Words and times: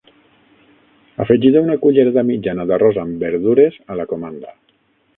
Afegida 1.25 1.61
una 1.67 1.77
cullerada 1.85 2.25
mitjana 2.31 2.67
d'arròs 2.73 3.01
amb 3.05 3.29
verdures 3.29 3.81
a 3.97 4.01
la 4.03 4.11
comanda. 4.15 4.61